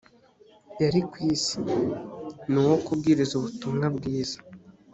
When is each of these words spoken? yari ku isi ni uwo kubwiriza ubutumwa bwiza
yari 0.81 0.99
ku 1.09 1.17
isi 1.33 1.59
ni 2.51 2.57
uwo 2.63 2.75
kubwiriza 2.85 3.33
ubutumwa 3.37 3.85
bwiza 3.95 4.37